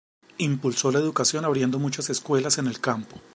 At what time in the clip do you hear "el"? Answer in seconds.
2.65-2.81